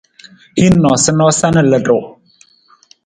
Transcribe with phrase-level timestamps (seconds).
[0.61, 1.99] Hin noosanoosa na ludu.